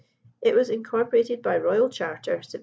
[0.41, 2.55] It was incorporated by royal charter Sept.